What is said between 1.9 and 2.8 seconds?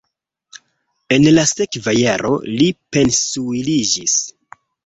jaro li